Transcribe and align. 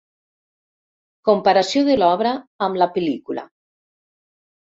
Comparació 1.29 1.83
de 1.89 1.99
l'obra 1.99 2.33
amb 2.69 2.81
la 2.85 2.89
pel•lícula. 2.97 3.45